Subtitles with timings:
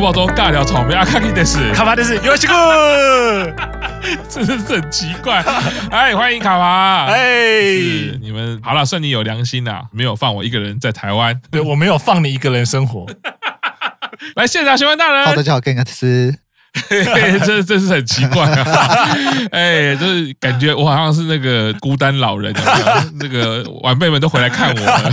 [0.00, 2.56] 大区二处大叔版周报中尬聊草莓阿卡基的事，卡巴的是有请过，
[4.28, 5.42] 真的是很奇怪。
[5.90, 7.72] 哎，欢迎卡巴，哎，
[8.20, 11.40] 你们好了，算你有良心呐，没有放我一个人在台湾。
[11.50, 13.06] 对，我没有放你一个人生活。
[14.36, 16.34] 来，现场询问大人，好，大家好，跟阿斯。
[17.46, 19.08] 这这是很奇怪啊！
[19.50, 22.54] 哎，就是感觉我好像是那个孤单老人，
[23.18, 25.10] 那个晚辈们都回来看我了。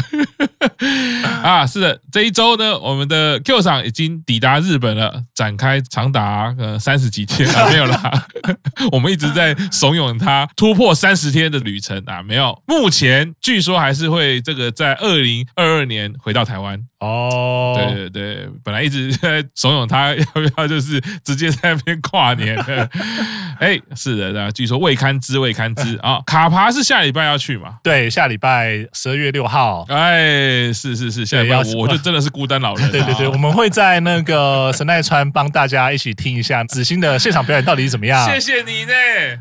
[1.44, 8.26] 啊，是的，这一周呢，我们的 Q 厂已经抵达日本了，展开长达呃三十几天啊，没有啦，
[8.92, 16.80] 我们一直在怂恿他突破三十天的旅程啊，没有，目前据说还是会这个在二零二二年回到台湾。
[17.00, 22.90] 哦，对对对，本来一直在怂恿他要不要就是直接在那边跨年的，
[23.60, 25.98] 哎，是的，那据说未堪知未堪知。
[25.98, 27.76] 啊，卡爬是下礼拜要去嘛？
[27.84, 32.90] 对，下礼拜十二月六号，哎，是是是，下礼拜我就真的是孤单老人。
[32.92, 38.24] 对对对，我们会在那个 神奈川帮大家一起听一下子欣的现场表演到底是怎么样。
[38.30, 38.94] 谢谢你呢。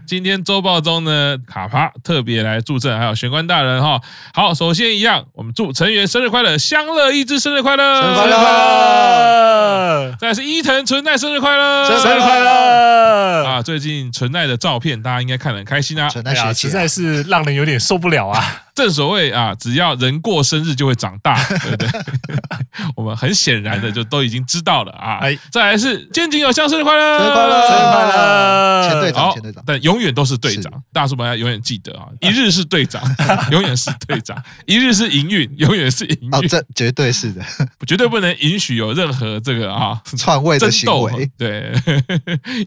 [0.07, 4.01] 今天周报中呢，卡帕特别来助阵，还有玄关大人哈。
[4.33, 10.17] 好，首先一样，我们祝成员生日快乐，香乐一枝生日快乐，生日快乐。
[10.19, 13.63] 再是伊藤纯奈生日快乐，生日快乐啊！
[13.63, 16.09] 最近纯奈的照片，大家应该看得很开心啊。
[16.09, 18.63] 纯奈学姐实在是让人有点受不了啊。
[18.75, 21.89] 正所谓啊，只要人过生日就会长大， 对不对？
[22.97, 25.19] 我们很显然的就都已经知道了啊。
[25.21, 30.73] 哎，再来是肩井有香生日快乐，生日快乐，生日快乐，前队长，前队长，但永远都是队长。
[30.93, 33.03] 大叔们要永远记得啊，一日是队长，
[33.53, 36.35] 永远是队长；一日是营运，永远是营运。
[36.35, 37.43] 哦，这绝对是的，
[37.87, 41.31] 绝对不能允许有任何这个啊篡位的行为。
[41.37, 41.73] 对，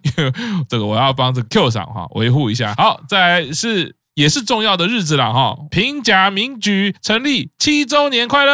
[0.04, 0.32] 因为
[0.70, 2.76] 这个我要帮这个 Q 上哈维护一下。
[2.78, 3.96] 好，再来是。
[4.16, 8.52] 也是重要的日子了哈，平假名局成立七周年快乐，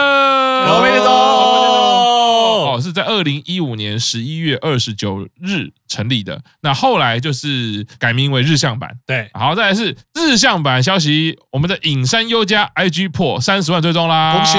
[0.76, 14.58] 我们的哦，是在二零一五年十一月二十九日成立的，那后来就是改名为日向版，对，好，再来是日向版消息，我们的影山优佳 IG 破三十万追踪啦，恭喜！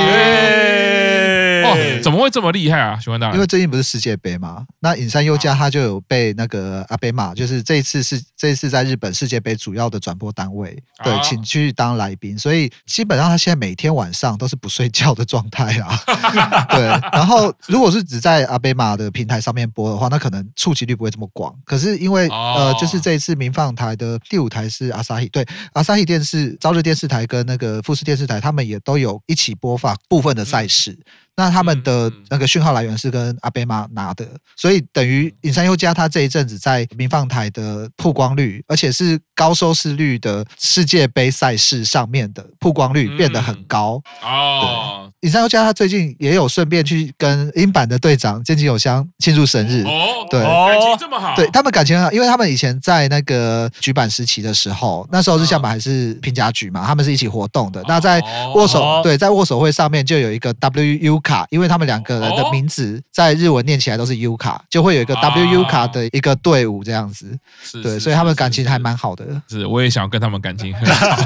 [1.65, 2.99] 哦，怎么会这么厉害啊？
[2.99, 15.99] 喜欢大人，因为最近不是世界杯嘛，那尹山优佳他就有被那个阿贝玛，就是这一次是这一次在日本世界杯主要的转播单位，对，请去当来宾，所以基本上他现在每天晚上都是不睡觉的状态啊。
[16.71, 21.55] 对，然后如果是只在阿贝玛的平台上面播的话，那可能触及率不会这么广。
[21.65, 30.99] 可是因为呃，就是这一次民放台的第五台是阿萨希，对，阿萨希电视、朝日电视台跟那个富士电视台，他们也都有一起播放部分的赛事。
[31.37, 34.26] 那他们的那个讯号来源是跟阿贝妈拿的，
[34.56, 44.00] 所以等于尹山优加他这一阵子在民放台的曝光率，而且是高收视率的世界杯赛事上面的曝光率变得很高。
[44.22, 45.09] 哦。
[45.21, 49.84] 尹山优加他最近也有顺便去跟英版的队长剑井友香庆祝生日。
[49.84, 57.81] 哦，对，感情这么好，对他们感情很好，因为他们以前在那个局版时期的时候，那时候日向坂还是平假局嘛，他们是一起活动的。
[57.87, 58.21] 那在
[58.56, 67.38] 握手对，在握手会上面就有一个 WU 卡，因为他们两个人的名字在日文念起来都是 U 卡，就会有一个 WU 卡的一个队伍这样子。
[67.83, 69.25] 对，所以他们感情还蛮好的。
[69.49, 71.16] 是，我也想跟他们感情很好。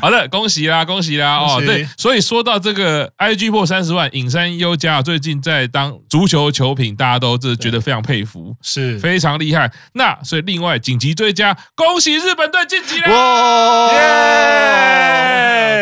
[0.00, 1.36] 好的，恭喜啦，恭喜啦！
[1.36, 9.70] 哦，对，所以说到这个 IG 破三十万，影山优佳最近在当足球球品，大家都这觉得非常佩服，是非常厉害。
[9.92, 13.12] 那所以另外紧急追加，恭喜日本队晋级了！
[13.12, 14.00] 哇，耶！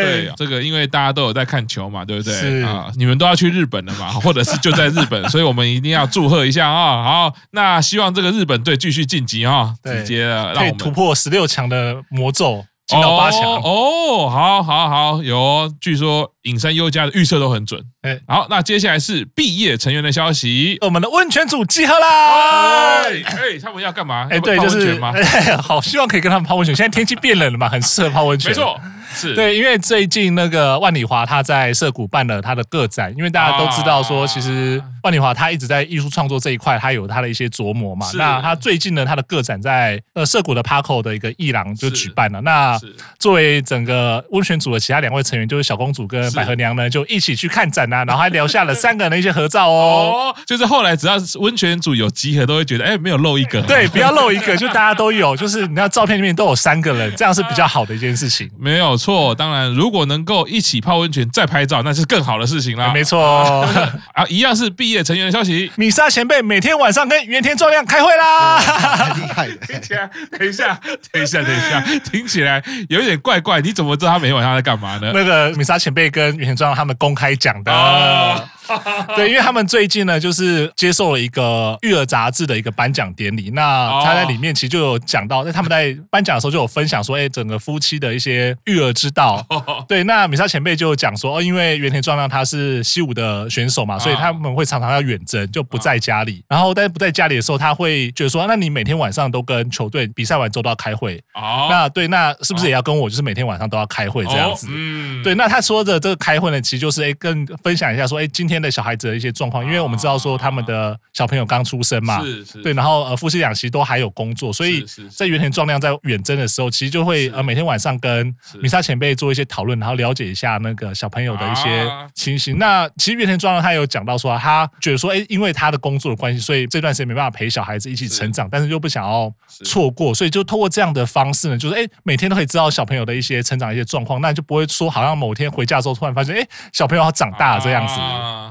[0.02, 2.34] 对，这个因为大家都有在看球嘛，对不对？
[2.48, 7.02] 是啊，你们都要去日本了嘛， 或者是就在日本， 所以我们一定要祝贺一下啊！
[7.02, 12.64] 好，那希望这个日本队继续晋级啊，直接让我们突破十六强的魔咒。
[12.88, 17.78] 进到八强哦，好，好，好，有，据说影山优家的预测都很准。
[18.00, 23.02] 哎，好，那接下来是毕业成员的消息，我们的温泉组集合啦！
[23.02, 24.26] 哎，他们要干嘛？
[24.30, 24.98] 哎，对，就是
[25.60, 26.74] 好，希望可以跟他们泡温泉。
[26.74, 28.50] 现在天气变冷了嘛，很适合泡温泉。
[28.50, 28.80] 没错。
[29.14, 38.06] 是对，因为最近那个万里华他在涩谷办了他的个展，因为大家都知道说，其实万里华他一直在艺术创作这一块，他有他的一些琢磨嘛。
[38.14, 42.40] 那他最近呢，他的个展在呃涩谷的 Parco 的一个艺廊就举办了。
[42.42, 42.78] 那
[43.18, 50.34] 作为整个温泉组的其他两位成员，就是小公主跟百合娘呢，就一起去看展啊， 然后还留下了三个人的一些合照哦。
[50.46, 53.62] 就是后来只要是温泉组有集合，都会觉得哎，没有漏一个。
[53.66, 58.50] 对，不要漏一个，就大家都有，就是你要照片里面都有三个人，这样是比较好的一件事情。
[58.58, 58.97] 没有。
[58.98, 62.92] 错，当然，如果能够一起泡温泉再拍照，那是更好的事情啦。
[62.92, 63.62] 没错，
[64.12, 65.70] 啊，一样是毕业成员的消息。
[65.76, 69.54] 米莎前辈每天晚上跟原田壮亮开会啦，太厉害了。
[69.66, 70.78] 听起来，等一下，
[71.12, 71.80] 等一下，等一下，
[72.10, 73.60] 听起来有点怪怪。
[73.60, 75.12] 你怎么知道他每天晚上在干嘛呢？
[75.14, 78.48] 那个米莎前辈跟原田壮亮他们公开讲的。
[79.16, 83.50] 对，因为他们最近呢，就是接受了一个育儿杂志的一个颁奖典礼。
[83.50, 89.44] 那他在里面其实就有讲到，在他们在颁奖的时候就有分享说，哎，整个夫妻的一些育儿之道。
[89.88, 96.42] 对，那米莎前辈就讲说，哦，因为原田壮亮他是西武的选手嘛，所以他们会常常要远征，就不在家里。
[96.48, 101.20] 然后，但是不在家里的时候，他会觉得说，那你每天晚上都跟球队比赛完之后都要开会。
[101.34, 104.66] 那对，那是不是也要跟我就是每天晚上都要开会这样子？
[104.70, 105.34] 嗯，对。
[105.34, 112.62] 那他说的这个开会呢，其实就是哎，跟分享一下说，哎，今天的小孩子的一些状况，因为我们知道说他们的小朋友刚出生嘛，是是。
[112.62, 114.84] 对，然后呃，夫妻俩其实都还有工作，所以
[115.14, 122.58] 在原田壮亮在远征的时候，其实就会呃每天晚上跟米莎前辈做一些讨论，然后了解一下那个小朋友的一些情形。
[122.58, 129.32] 那其实原田壮亮他有讲到说，他觉得说，哎，因为他的工作的关系，所以这段时间没办法陪小孩子一起成长，但是又不想要
[129.64, 137.94] 错过，所以就透过这样的方式呢，就是哎，每天都可以知道小朋友的一些成长一些状况，那就不会说好像某天回家之后突然发现，哎，小朋友要长大了这样子。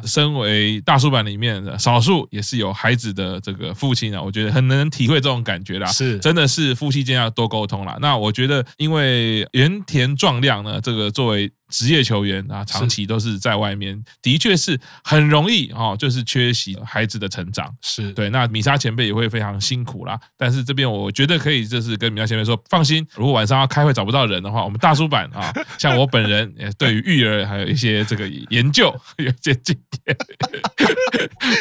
[0.05, 5.87] 身为大叔版里面的少数也是有孩子的这个父亲啊，我觉得很能体会这种感觉啦。
[5.87, 7.97] 是，真的是夫妻间要多沟通啦。
[7.99, 11.51] 那我觉得，因为原田壮亮呢，这个作为。
[11.69, 17.73] 职业球员啊，长期都是在外面，的确是很容易哦，就是缺席孩子的成长。
[17.81, 20.19] 是对，那米莎前辈也会非常辛苦啦。
[20.37, 29.75] 但是这边我觉得可以，就是跟米莎前辈说，放心，如果晚上要开会找不到人的话，我们大叔版啊， 像我本人也对于育儿还有一些这个研究有一些经
[30.05, 30.17] 验，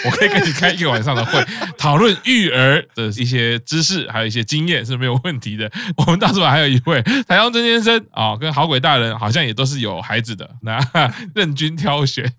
[0.04, 1.44] 我可以跟你开一个晚上的会，
[1.76, 5.70] 讨论育儿的一些知识，还有一些经验是没有问题的。
[5.96, 9.96] 我们大叔版还有一位台中曾先生啊，跟好鬼大人好像也都是有。
[10.06, 10.78] 孩子的那
[11.34, 12.30] 任君挑选，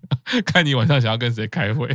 [0.46, 1.86] 看你晚上想要跟谁开会，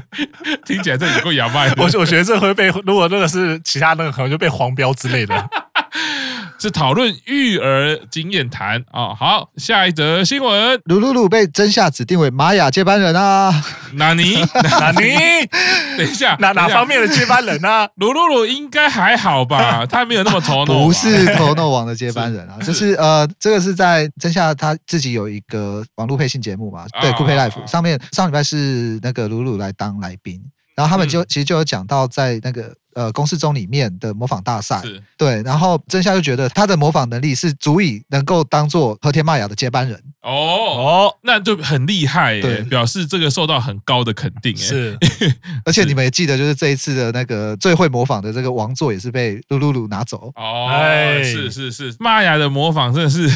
[0.66, 1.66] 听起来这也够哑巴。
[1.78, 5.34] 我我觉得这会被，如果那个是其他那个，可能就被黄标之类的。
[6.64, 9.16] 是讨论育儿经验谈啊、哦。
[9.20, 13.54] 好，下一则新闻，鲁鲁鲁被真夏指定为玛雅接班人啊。
[13.96, 14.36] 纳尼？
[14.64, 15.14] 纳尼？
[16.00, 17.90] 等一下，哪哪方面的接班人啊？
[17.96, 19.86] 鲁鲁鲁应该还好吧？
[19.86, 20.74] 他没有那么头脑。
[20.74, 30.42] 不是头脑王的接班人啊， 是就是呃，这个是在真夏他自己有一个网络配信节目嘛，对，酷配 Life 上面上礼拜是那个鲁鲁来当来宾，
[30.76, 32.74] 然后他们就、嗯、其实就有讲到在那个。
[32.96, 34.80] 呃，公式中里面的模仿大赛，
[35.18, 40.00] 对，然后真夏就觉得他的模仿能力是足以能够当做和田玛雅的接班人。
[40.22, 40.30] 哦。
[40.32, 44.96] 哦，那就很厉害，对，表示这个受到很高的肯定，是，
[45.66, 50.32] 而且你们也记得，就是这一次的那个最会模仿的这个王座也是被露露露拿走。
[50.36, 50.70] 哦，
[51.24, 53.28] 是是是，玛雅的模仿真的是。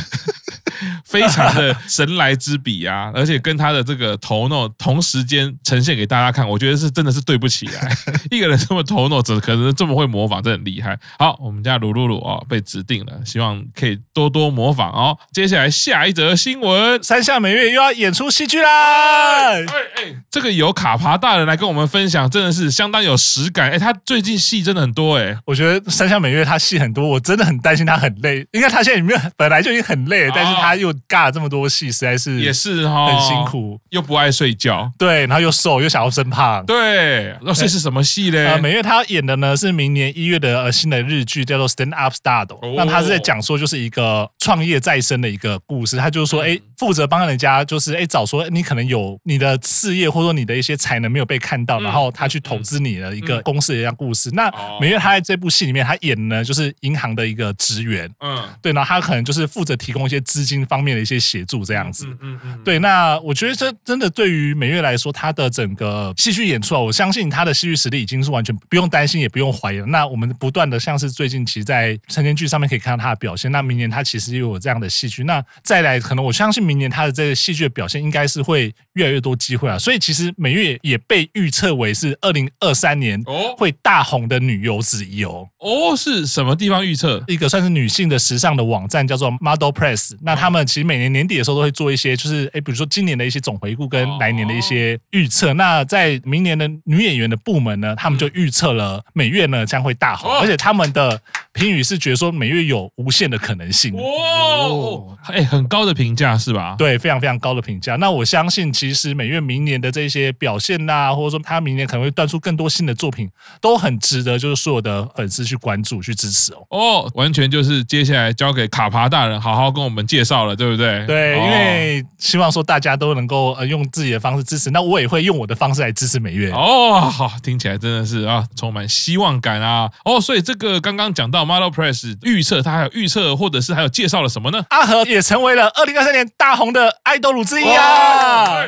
[1.06, 7.91] 非常的神来之笔啊，而且跟他的这个头脑同时间呈现给大家看，我觉得是真的是对不起来，
[8.29, 10.97] 一个人这么头脑，怎可能这么会模仿，真的很厉害。
[11.18, 15.18] 好，我们家鲁鲁鲁哦被指定了，希望可以多多模仿哦。
[15.31, 19.51] 接下来下一则新闻，山下美月又要演出戏剧啦！
[19.51, 19.65] 哎
[19.95, 23.71] 哎，这个由卡帕大人来跟我们分享，真的是相当有实感。
[23.71, 30.66] 哎，他最近戏真的很多哎，我觉得山下美月他戏很多，我真的很担心他很累，因为他现在里面本来就已经很累了，但是他。
[30.67, 37.36] 他又尬了这么多戏，实在是也是哈，很辛苦，又不爱睡觉，对，然后又瘦，又想要增胖，对。
[37.41, 38.38] 那这是什么戏呢？
[38.51, 42.47] 呃，美月他要演的呢是明年一月的呃新的日剧，叫做《Stand Up Start》。
[42.75, 45.97] 那他是在讲说，就是一个创业再生的一个故事。
[45.97, 54.29] 他就是说，哎，负责帮人家，就是哎找说你可能有你的事业或者说你的一些才能没有被看到，然后他去投资你的一个公司的一样故事。
[54.33, 60.56] 那美月他在这部戏里面，他演呢就是银行的一个职员，嗯，对，然后他可能就是负责提供一些资金。
[60.65, 69.85] 方面的一些协助，这样子，嗯嗯嗯，对，那我觉得这真的对于美月来说，她的整个戏剧演出啊，我相信她的戏剧实力已经是完全不用担心，也不用怀疑了。
[69.87, 73.51] 那我们不断的像是最近其实，在成年剧上面可以看到她的表现。
[73.51, 79.77] 那明年她其实也有这样的戏剧，那再来可能我相信明年她的这个戏剧的表现应该是会越来越多机会啊。
[79.77, 83.21] 所以其实美月也被预测为是二零二三年
[83.57, 85.47] 会大红的女优之一哦。
[85.59, 87.23] 哦，是什么地方预测？
[87.27, 95.54] 一个算是女性的时尚的网站叫做 Model Press，那他们其实每年年底的时候都会做一些，就是哎，比如说今年的一些总回顾跟来年的一些预测。
[95.56, 101.22] 那在明年的女演员的部门呢，他们就预测了每月呢将会大红，而且他们的
[101.57, 103.91] 评语是觉得说美月有无限的可能性。
[103.97, 106.75] 哦，哎，很高的评价是吧？
[106.77, 107.95] 对，非常非常高的评价。
[107.95, 113.27] 那我相信，其实美月明年的这些表现呐、啊，或者说他明年可能会端出更多新的作品，
[113.59, 116.57] 都很值得就是所有的粉丝去关注、去支持哦。
[116.69, 121.05] 哦，完全就是接下来交给卡帕大人好好跟我们介绍了，对不对？
[121.07, 127.01] 对对，因为希望说大家都能够呃用自己的方式支持，那我也会用我的方式来支持美月哦。
[127.01, 129.89] 好，听起来真的是啊，充满希望感啊。
[130.05, 134.63] 哦，所以这个刚刚讲到 Model Press 预测，他还有预测，或者是还有介绍了什么呢？
[134.70, 138.66] 阿和也成为了二零二三年大红的爱豆鲁之一啊。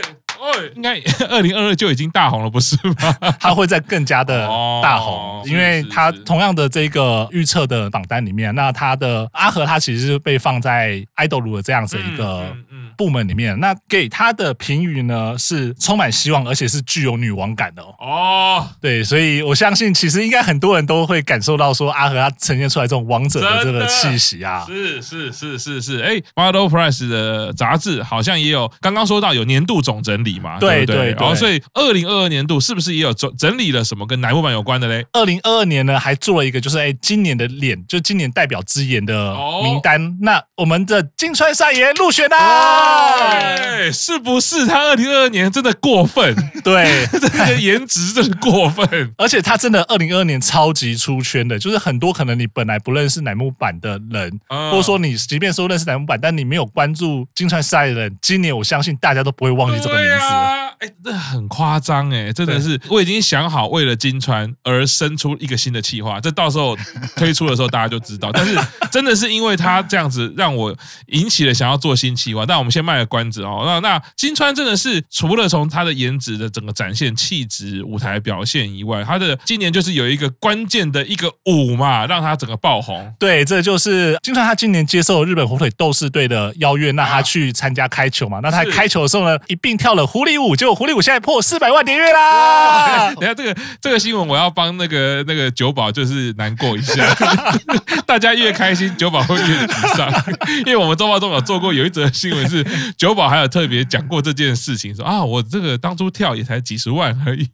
[0.75, 3.15] 应该 二零二二就已经大红了，不是吗？
[3.39, 4.48] 他会在更加的
[4.81, 12.55] 大红，因为他同样的这个预测的榜单里面，那他的阿和他其实是被放在爱豆如的这样子一个
[12.98, 18.67] 部门里面，那给他的评语呢是充满希望，而且是具有女王感的哦。
[18.81, 24.65] 对，所以我相信其实应该很多人都会感受到说阿和他呈现出来这种王者的这个气息啊。
[24.67, 35.06] 是是是是是，哎，Model Price 的杂志好像也有刚刚说到有年度总整理嘛，对对对，然后所以二零二二年度是不是也有整整理了什么跟乃木坂有关的嘞？
[35.14, 39.34] 二零二二年呢还做了一个就是哎今年的脸，就今年代表之言的
[39.64, 43.16] 名单，那我们的金川纱耶入选啦。
[43.18, 46.36] 哎，是不是他二零二二年真的过分？
[46.62, 60.19] 对，这个颜值真的过分，而且他真的二零二二年超级出圈的，就是很多可能你本来不认识乃木坂的人，或者说你即便说认识乃木坂，但你没有关注金川纱耶的人，今年我相信大家都不会忘记这个名字。
[60.20, 60.59] 子。
[60.80, 66.78] 哎，这很夸张哎，真的是，我已经想好为了金川而生出一个新的企划，这到时候
[67.18, 68.32] 推出的时候大家就知道。
[68.32, 68.58] 但是
[68.90, 70.74] 真的是因为他这样子让我
[71.08, 73.64] 引起了想要做新企划，但我们先卖个关子哦。
[73.66, 83.14] 那那金川真的是除了从他的颜值的整个展现、气质、舞台表现以外，他的今年就是有一个关键的一个舞嘛，让他整个爆红。
[83.20, 88.40] 对，这就是金川他今年接受日本火腿斗士队的邀约，那他去参加开球嘛。
[88.42, 90.69] 那他开球的时候呢，一并跳了狐狸舞就。
[90.74, 93.14] 狐狸舞现在破四百万点阅啦！
[93.16, 97.16] 等下这个这个新闻，我要帮那个那个九保就是难过一下。
[98.06, 100.12] 大家越开心，九保会越沮丧。
[100.60, 102.66] 因为我们周报中有做过有一则新闻，是
[102.98, 107.48] 九保还有特别讲过这件事情，说啊，我这个当初跳也才几十万而已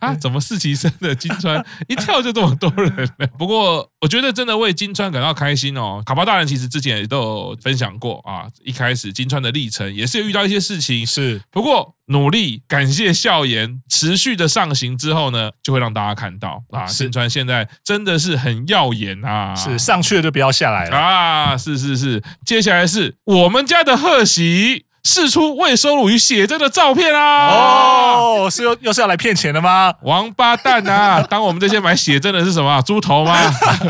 [0.00, 3.26] 啊，怎么四期生的金川一跳就这么多人呢？
[3.36, 6.00] 不过我觉得真的为金川感到开心哦。
[6.06, 11.94] 卡巴大人其实之前也都有分享过啊，一开始金川的历程也是有遇到一些事情，是不过。
[12.08, 20.96] 努力，感谢笑颜，持续的上行之后呢，就会让大家看到啊，身川现在真的是很耀眼啊，是上去了就不要下来了。
[20.96, 24.86] 啊，是是是，接下来是我们家的贺喜。
[25.06, 27.46] 释出未收录于写真的照片啊！
[27.46, 29.94] 哦，是又又是要来骗钱的吗？
[30.02, 31.22] 王八蛋啊！
[31.30, 33.38] 当我们这些买写真的是什么猪头吗？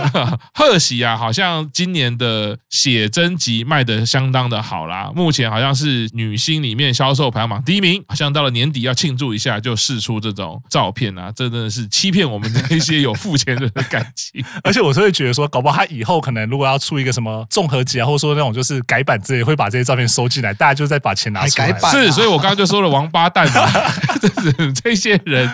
[0.52, 14.44] 贺喜啊，好像今年的写真集卖的相当的好啦，目前好像是女星里面销售排行榜第一名，好像到了年底要庆祝一下，就试出这种照片啊，这真的是欺骗我们这些有付钱人的感情。
[14.62, 21.00] 而且我是会觉得说，搞不好他以后可能如果要出一个什么综合集啊，或者说那种就是改版之类，会把这些照片收进来，大家就在。
[21.06, 23.70] 把钱拿出来，是，所以我刚刚就说了王八蛋嘛，
[24.20, 25.48] 这是这些人，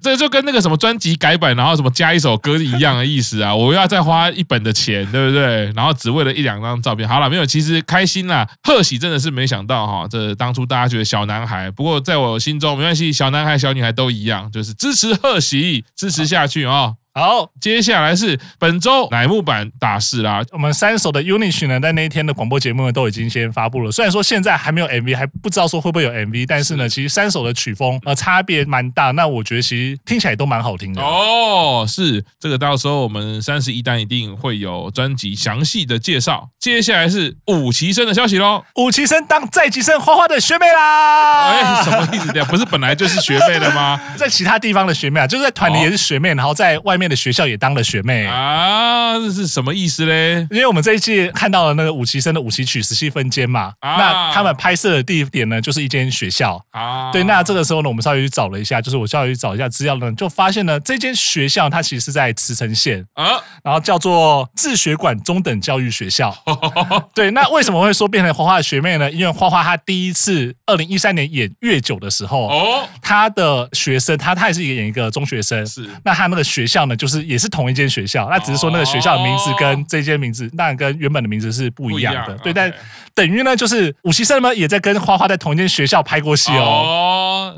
[0.00, 3.54] 这就跟那个什么专辑改版，然后什么加一首歌一样的意思啊！
[3.54, 5.70] 我要再花一本的钱，对不对？
[5.72, 7.06] 然后只为了一两张照片。
[7.06, 16.94] 好了，没有，其实开心啦，贺喜真的是没想到哈，这当初大家觉得小男孩，不过在我心中没关系，小男孩小女孩都一样，就是支持贺喜，支持下去啊。
[17.14, 20.40] 好，接下来是本周乃木坂大事啦。
[20.52, 23.90] 我们三首的 UNIT 呢，在那一天的广播节目呢，都已经先发布了。
[23.90, 29.10] 虽然说现在还没有 MV，还不知道说会不会有 MV，但是呢，其实三首的曲风呃差别蛮大。
[29.10, 31.84] 那我觉得其实听起来都蛮好听的哦。
[31.88, 36.50] 是这个，到时候我们三十一单一定会有专辑详细的介绍。
[36.60, 38.62] 接下来是五期生的消息喽。
[38.76, 41.48] 五期生当在籍生花花的学妹啦。
[41.48, 42.28] 哎，什么意思？
[42.48, 44.00] 不是本来就是学妹的吗？
[44.16, 47.07] 在其他地方的学妹啊，就是在团里也是学妹，然后在外面。
[47.08, 48.26] 的学校也当了学妹。
[48.26, 50.46] 啊，这是什么意思嘞？
[50.50, 56.62] 因为我们这一季看到了那个五期生的五期曲十七分间嘛，啊、那他们拍摄的地点呢，就是一间学校。
[56.70, 57.10] 啊。
[57.12, 63.04] 对，那这个时候呢，我们稍微去找了一下，就是我稍微去找一下资料呢，就发现呢，这间学校它其实是在慈城县。
[63.14, 66.34] 啊，然后叫做自学馆中等教育学校。
[67.14, 69.10] 对，那为什么会说变成花花的学妹呢？
[69.10, 76.96] 因为花花她第一次二零一三年演月九的时候，哦，她的学生，她她也是一个演一个中学生，是，那她那个学校呢？
[76.96, 82.34] 就是也是同一间学校，那只是说那个学校的名字跟这间名字，当然跟原本的名字是不一样的。
[82.38, 82.72] 对，但
[83.14, 86.97] 等于呢，就是五期生呢也在跟花花在同一间学校拍过戏哦。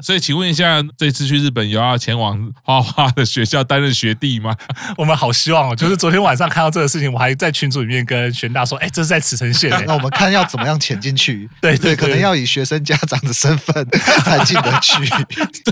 [0.03, 4.55] 所以，请问一下，这次去日本有要前往花花的学校担任学弟吗？
[4.97, 5.77] 我们好希望哦。
[5.77, 9.71] 就是昨天晚上看到这个事情，我还在群组里面跟玄大说：“哎，这是在茨城县。
[9.87, 11.49] ”那我们看要怎么样潜进去？
[11.61, 13.87] 对对，可能要以学生家长的身份
[14.25, 15.03] 才进得去。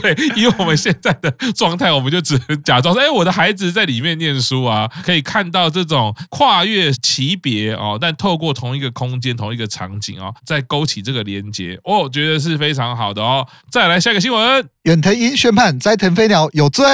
[0.00, 13.46] 对，以我们现在的状态，我们就只能假装说：“哎，我的孩子。”在里面念书啊，可以看到这种跨越级别哦，但透过同一个空间、同一个场景哦，再勾起这个连接哦，我觉得是非常好的哦。
[13.70, 16.84] 再来，下一个新闻，远藤英宣判斋藤飞鸟有罪。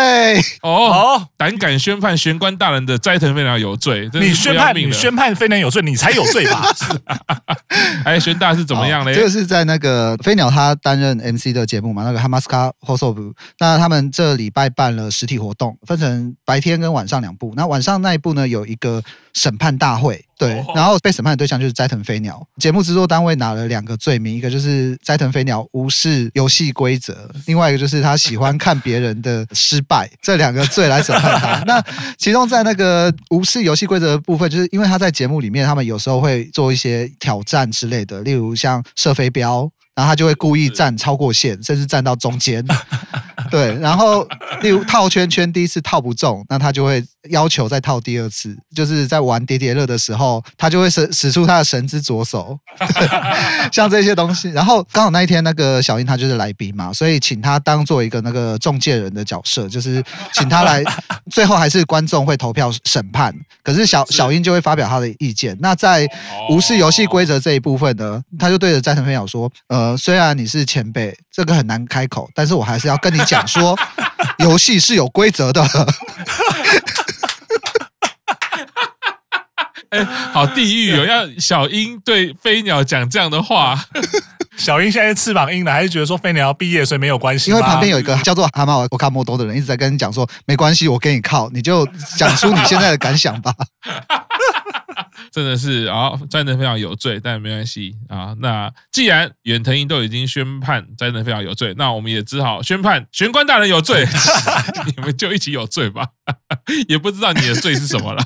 [0.62, 4.08] 哦，胆敢宣判玄关大人的斋藤飞鸟有罪。
[4.12, 6.70] 你宣判，你宣判飞鸟有罪，你才有罪吧？
[6.74, 6.84] 是。
[8.04, 9.14] 哎，玄大是怎么样嘞？
[9.14, 12.02] 这个是在那个飞鸟他担任 MC 的节目嘛？
[12.04, 17.52] 那个 Hamaska Hosobu，那他们这礼拜办了实体活动，分成白天跟晚上两部。
[17.56, 19.02] 那晚上那一部呢，有一个
[19.32, 20.24] 审判大会。
[20.36, 22.44] 对，然后被审判的对象就是斋藤飞鸟。
[22.58, 31.62] 节目制作单位拿了两个罪名，一个就是斋藤飞鸟无视游戏规则，另外一个就是他喜欢看别人的失败，这两个罪来审判他。
[31.66, 31.84] 那
[32.18, 39.70] 其中在那个无视游戏规则的部分，就是因为他在节目里面，他们有时候会做一些挑战之类的，例如像射飞镖。
[39.96, 42.66] 然后他就会故意站超过线，甚至站到中间，
[43.48, 43.78] 对。
[43.78, 44.26] 然后
[44.60, 47.00] 例如套圈圈，第一次套不中，那他就会
[47.30, 48.56] 要求再套第二次。
[48.74, 52.58] 就是在玩叠叠乐的时候，他就会使使出他的神之左手，
[53.70, 54.50] 像这些东西。
[54.50, 60.02] 然后刚好那一天那个小英他就是来宾嘛，所以请他当做一个那个中介人的角色，就是
[60.32, 60.82] 请他来。
[61.30, 65.56] 最后还是观众会投票审判，可是小小英就会发表他的意见。
[65.60, 66.08] 那在
[66.50, 73.78] 无视游戏规则这一部分呢，他就对着战神飞鸟说：“呃。”呃，虽然你是前辈，这个很难开口，但是我还是要跟你讲说，
[74.40, 75.62] 游戏是有规则的。
[79.94, 81.06] 哎、欸，好地狱哦！
[81.06, 83.78] 要小英对飞鸟讲这样的话，
[84.58, 87.50] 小英现在翅膀硬了，还是觉得说飞鸟要毕业，所以没有关系。
[87.50, 91.86] 因为旁边有一个叫做蛤蟆我看莫多的人一直在跟你讲说，没关系，我给你靠，你就
[92.16, 93.54] 讲出你现在的感想吧。
[95.30, 98.34] 真的是啊，斋藤非常有罪，但没关系啊。
[98.38, 104.06] 那既然远藤英都已经宣判斋藤非常有罪，那我们也只好宣判玄关大人有罪，
[104.86, 106.06] 你们就一起有罪吧。
[106.88, 108.24] 也不知道你的罪是什么了。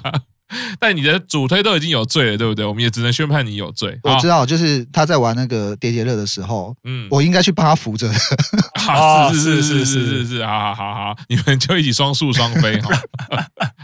[0.81, 2.65] 但你的主推都已经有罪了，对不对？
[2.65, 3.99] 我们也只能宣判你有罪。
[4.03, 8.09] 我知道，就是他在玩那个叠叠乐的时候，嗯，我应该去帮他扶着。
[8.79, 12.91] 好，是是是是是是，好好好好，你们就一起双宿双飞哈。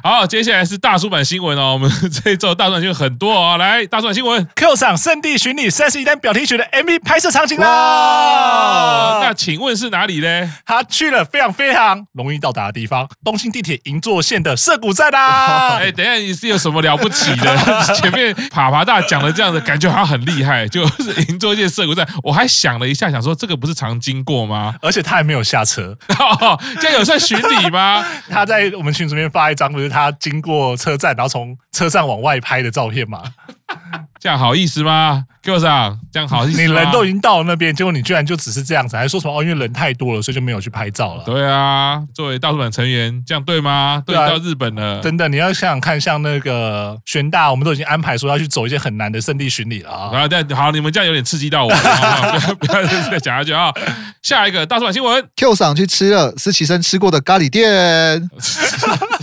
[0.02, 1.72] 好，接下来是大叔版新闻哦。
[1.72, 1.90] 我们
[2.24, 3.56] 这一周大叔版新闻很多哦。
[3.56, 9.20] 来，大叔版新闻，Q 赏圣地巡礼三十一单表题曲的 MV 拍摄场景啦。
[9.22, 10.54] 那请问是哪里呢？
[10.64, 15.76] 他去了非常非常容易到达的地方，东兴地铁银座线的涩谷站啦。
[15.78, 17.56] 哎，等一下，你是有什么了不起的？
[17.94, 22.08] 前面爬爬大讲的这样子感觉好像很厉害，就是银座线涩谷站。
[22.22, 24.74] 我还想了一下，想说这个不是常经过吗？
[24.80, 25.96] 而且他还没有下车，
[26.80, 28.04] 这样有算巡礼吗？
[28.30, 29.88] 他在我们群里面发一张，不是。
[29.88, 33.22] 他经过车站，然后从车上往外拍的照片嘛？
[34.20, 36.60] 这样好意思吗？Q 上这样好意思？
[36.62, 39.42] 你人都已经到了那边，结果你居然就只是这样子，还说什么哦？
[39.42, 41.24] 因为人太多了，所以就没有去拍照了。
[41.24, 44.02] 对啊，作为大叔版成员，这样对吗？
[44.06, 50.10] 对啊，到日本了，真的，你要想想看，像那个玄大，我们都已经安排说要去走一些很难的圣地巡礼了啊。
[50.12, 51.76] 然后但好，你们这样有点刺激到我了，
[52.58, 53.70] 不要不要再讲下去啊！
[54.22, 58.30] 下一个大叔版新闻，Q 上去吃了司棋生吃过的咖喱店。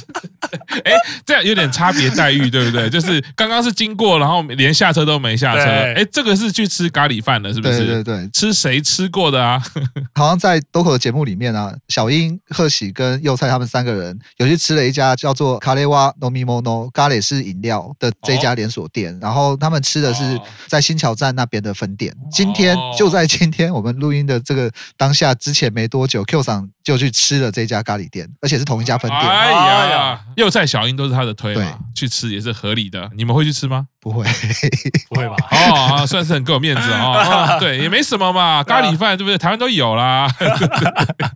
[0.83, 0.93] 哎，
[1.25, 2.89] 这样有点差别待遇，对不对？
[2.89, 5.61] 就是刚刚是经过，然后连下车都没下车。
[5.61, 7.79] 哎，这个是去吃咖喱饭的，是不是？
[7.79, 9.61] 对对对，吃谁吃过的啊？
[10.15, 22.13] 好像在 Doco 的节目里面啊，小英、贺喜跟佑菜他们三个人有去吃了一家叫做卡雷瓦 Nomimono 咖喱是饮料的这家连锁店，然后他们吃的是在新桥站那边的分店。
[22.31, 29.21] 今天就在今天我们录音的这个当下之前没多久，Q 桑就去吃了这家咖喱店，而且是同一家分店。
[29.21, 29.51] 哎
[29.91, 30.65] 呀，佑菜。
[30.65, 33.11] 小英都是他的推嘛，去吃也是合理的。
[33.15, 33.87] 你们会去吃吗？
[34.01, 34.25] 不会，
[35.09, 35.35] 不会吧？
[36.01, 37.57] 哦，算是很给我面子 哦。
[37.59, 39.37] 对，也没什么嘛，咖喱饭对不对？
[39.37, 40.27] 台湾都有啦。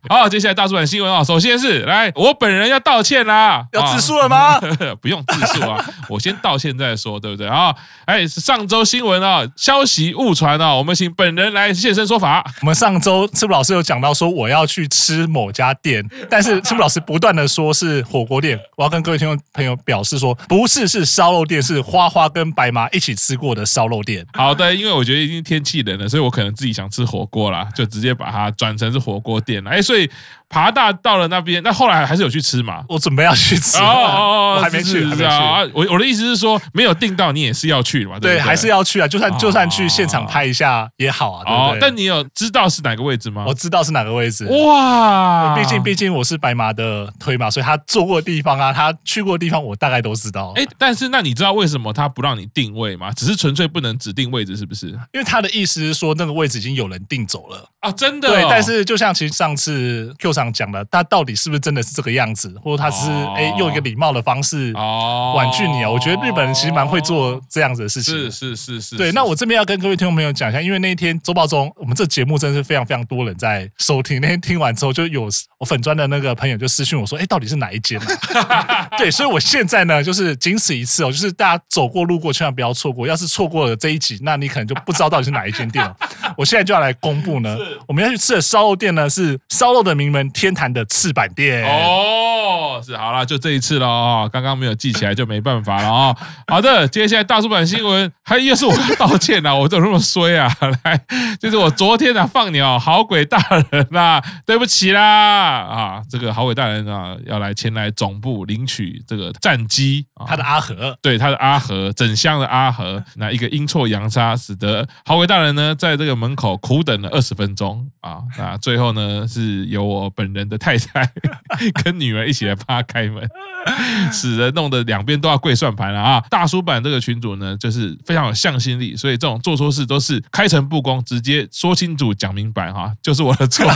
[0.10, 4.60] 好，接下来大主管新闻啊，首先是来，我本人要道歉啦，要自述了吗？
[5.00, 7.72] 不用自述啊，我先道歉再说，对不对啊？
[8.06, 12.44] 哎，上周新闻啊，消息误传啊，我们请本人来现身说法。
[12.62, 22.55] 我们上周赤木老师有讲到说我要去吃某家店，但是赤木老师不断的说是火锅店，我要跟各位听众朋友表示说，不是，是烧肉店，是花花跟。
[22.56, 29.70] 白马一起吃过的烧肉店，好的，因为我觉得已经天气冷了，所以我可能自己想吃火锅啦，就直接把它转成是火锅店了。
[29.70, 30.10] 哎，所以。
[30.48, 32.84] 爬大到了那边，那后来还是有去吃嘛？
[32.88, 35.72] 我准备要去吃，哦 还没去，还没去。
[35.74, 38.18] 我我的意思是说，没有订到你也是要去嘛？
[38.20, 39.08] 对，还是要去啊！
[39.08, 41.44] 就算就算去现场拍一下也好啊。
[41.72, 43.44] 对对，但你有知道是哪个位置吗？
[43.46, 44.46] 我知道是哪个位置。
[44.46, 50.54] 哇，毕竟毕竟我是白马的推嘛，所以他坐过的地方啊，他去过的地方我大概都知道。
[50.56, 54.90] 哎，但是那你知道为什么他不让你你定位吗，只是纯粹不能指定位置，是不是？
[55.14, 58.32] 因为他的意思是说，那个位置已经有人定走了啊，真的、哦。
[58.32, 65.90] 对，但是就像其实上次 Q 上讲了，他到底是不是真的是这个样子，或者他是哎、哦、用一个礼貌的方式婉拒你啊？
[65.90, 68.14] 我觉得日本人其实蛮会做这样子的事情。
[68.14, 68.98] 是是是是。
[68.98, 74.20] 对，那我这边要跟各位听众朋友讲一下，因为那一天周报中，我们这节目真的是非常非常多人在收听。
[74.20, 78.88] 那天听完之后，就有我粉专的那个朋友就私讯我说：“哎，到底是哪一间、啊？
[78.98, 83.06] ”对，所以我现在呢，就是仅此一次哦，就是大家走过路过千万不要错过。
[83.08, 85.96] 要是错过了这一集，那你可能就不知道到底是哪一间店了。
[86.38, 94.30] 我现在就要来公布呢，我们要去吃的烧肉店呢是烧肉的名门天坛的赤坂店哦，是好了，就这一次了哦。
[94.32, 96.16] 刚刚没有记起来就没办法了哦。
[96.48, 100.52] 好的，接下来大叔版新闻，还又是我道歉呐， 我怎么那么衰啊？
[100.84, 101.00] 来，
[101.40, 103.40] 就是我昨天啊放鸟好鬼大
[103.72, 121.08] 人啊，对不起啦啊，这个好鬼大人啊要来前来总部领取这个战机，他的阿和，对，他的阿和，整箱的阿和，那一个阴错阳差，使得好鬼大人呢在这个门口苦等了二十分钟啊，那最后呢是由我本人的太太
[121.84, 123.24] 跟女儿一起来帮他开门，
[124.12, 126.24] 使得弄得两边都要跪算盘了啊！
[126.30, 133.68] 大叔版这个群主呢，就是非常有向心力，所以这种做错事都是开诚布公，直接说清楚讲明白哈，就是我的错，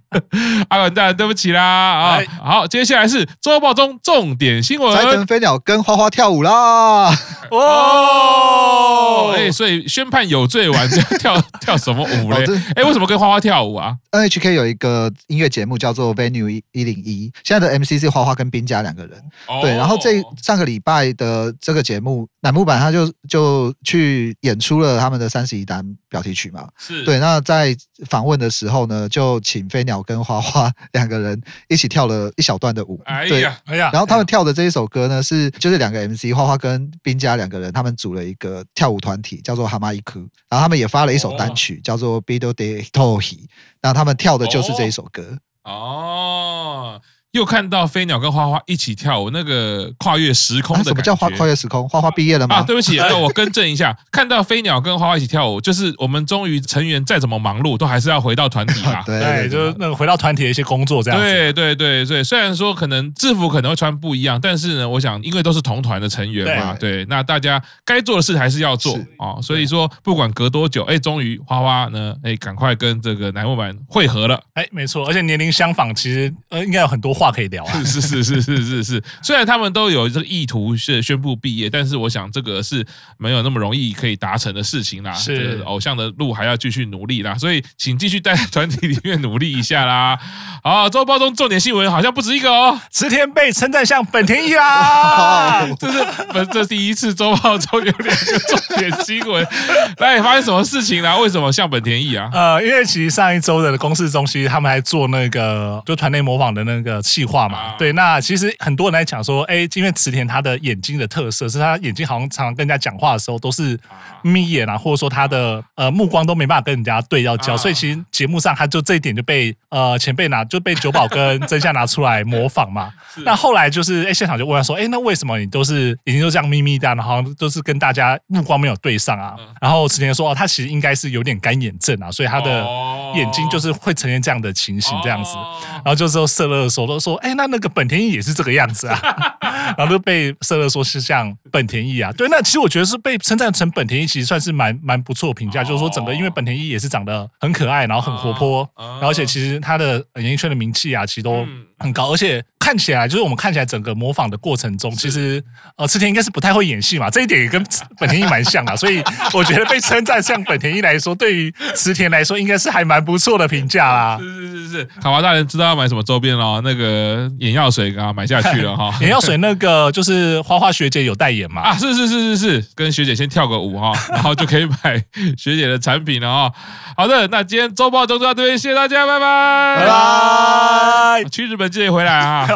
[0.68, 2.20] 阿滚蛋，对不起啦啊！
[2.44, 7.10] 好，接下来是周报中重点新闻，斋藤飞鸟跟花花跳舞啦！
[7.50, 12.44] 哦，哎，所以宣判有罪完就跳跳什么舞嘞？
[12.74, 19.22] 哎，为什么跟花花跳舞啊？NHK 有一个音乐节目叫做 Venue 一零一，现在的 MC 是花花跟冰家两个人。
[19.62, 26.66] 对，然后这上个礼拜的这个节目，乃木坂他就就去演出了他们的三十一单表题曲嘛。
[26.76, 27.76] 是对，那在
[28.08, 33.00] 访问的时候呢，就请飞鸟跟花花两个人 一起跳了一小段的舞。
[33.04, 40.18] 哎呀，哎呀，然后他们跳的这一首歌呢，是就是两个 MC 花花跟冰家两个人，他们组了一个跳舞团体，叫做蛤蟆一颗。
[40.48, 43.46] 然后他们也发了一首单曲，叫做 Bido de Tohi。
[43.82, 45.38] 那他们跳的就是这一首歌。
[45.64, 47.00] 哦。
[47.36, 50.90] 又看到飞鸟跟花花一起跳舞，那个跨越时空的感觉。
[50.90, 51.86] 什么叫跨跨越时空？
[51.88, 52.56] 花花毕业了吗？
[52.56, 59.02] 啊，对不起，那我更正一下，看到飞鸟跟花花一起跳舞，就是我们终于成员再怎么忙碌，都还是要回到团体 嘛。
[59.02, 61.26] 对，对，就是那个回到团体的一些工作这样子。
[61.26, 69.40] 对对对对，虽然说可能制服可能会穿不一样，但是呢，我想因为都是同团的成员嘛，对，对，那大家该做的事还是要做啊。
[69.42, 74.40] 所以说，不管隔多久，哎，终于花花呢，哎，赶快跟这个男木板汇合了。
[74.54, 77.84] 哎，没错，而且年龄相仿，其实呃，应该有很多话可以聊啊。
[77.84, 82.84] 是是是是是是，虽然他们都有这个意图是宣布毕业，但是我想这个是
[83.18, 85.12] 没有那么容易可以达成的事情啦。
[85.12, 90.18] 是偶像的路还要继续努力啦，所以请继续在团体里面努力一下啦。
[90.62, 99.46] 好，周报中重点新闻好像不止一个哦，池田被称赞像本田翼啦， 这是本这第一次周报中有两个重点新闻。
[99.98, 101.16] 来，发生什么事情啦？
[101.18, 102.28] 为什么像本田翼啊？
[102.32, 107.74] 呃，因为其实上一周的公示中心他们还做那个就团内模仿的那个企划嘛。
[107.78, 113.78] 对，那其实很多人来讲说，哎，因为池田他的眼睛的特色是他眼睛好像常常跟人家讲话的时候都是
[114.22, 122.92] 眯眼啊，或者说他的呃目光都没办法跟人家对要焦，所以其实节目上他就这一点就被呃前辈拿就被久保跟真夏拿出来模仿嘛。
[123.24, 129.34] 那后来就是哎现场就问他说，哎那为什么你都是眼睛都这样眯眯的，然后都是跟大家目光没有对上啊？
[129.60, 132.66] 然后池田说，哦，他其实应该是有点干眼症啊，所以他的
[133.14, 135.36] 眼睛就是会呈现这样的情形这样子。
[135.76, 137.70] 然后就之后色乐的时候都说，哎那那个。
[137.76, 138.98] 本田翼也是这个样子啊，
[139.76, 142.10] 然后就被色乐说是像本田翼啊。
[142.12, 145.62] 对，那其实我觉得是被称赞成本田翼，其实算是蛮蛮不错的评价。
[145.62, 151.46] 就是说，整个因为本田翼也是长得很可爱，然后很活泼，然后而且其实他的演艺圈的名气啊，其实都
[151.78, 152.42] 很高，而且。
[152.66, 155.40] 看起来就是我们看起来整个模仿的过程中，其实
[155.76, 157.64] 呃池田应该是不太会演戏嘛，这一点也跟
[157.96, 159.00] 本田一蛮像啊， 所以
[159.32, 164.18] 我觉得被称赞像本田一来说，对于池田来说应该是还蛮不错的评价 啦。
[164.18, 168.92] 是是是是，卡华大人知道要买什么周边了，那个眼药水给他买下去了哈。
[169.00, 171.62] 眼药水那个就是花花学姐有代言嘛？
[171.70, 175.00] 啊，是是是是是，跟学姐先跳个舞哈，然后就可以买
[175.38, 176.52] 学姐的产品了哈。
[176.96, 182.55] 好的，那今天周报就到这边，谢谢大家，拜拜，拜拜，去日本记得回来啊。